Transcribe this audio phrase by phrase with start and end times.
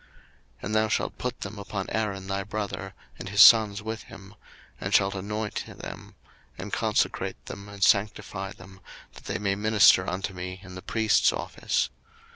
[0.01, 0.09] 02:028:041
[0.65, 4.33] And thou shalt put them upon Aaron thy brother, and his sons with him;
[4.79, 6.15] and shalt anoint them,
[6.57, 8.79] and consecrate them, and sanctify them,
[9.13, 11.91] that they may minister unto me in the priest's office.